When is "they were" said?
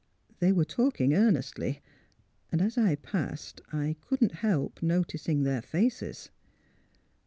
0.39-0.65